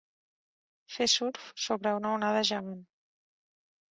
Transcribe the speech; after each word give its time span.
Fer 0.93 1.07
surf 1.15 1.51
sobre 1.65 1.93
una 1.99 2.13
onada 2.19 2.41
gegant. 2.51 2.79